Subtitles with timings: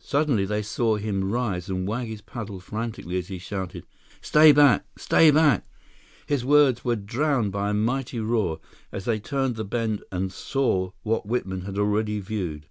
[0.00, 3.84] Suddenly they saw him rise and wag his paddle frantically as he shouted:
[4.20, 5.64] "Stay back—stay back—"
[6.26, 8.58] His words were drowned by a mighty roar
[8.90, 12.66] as they turned the bend and saw what Whitman had already viewed.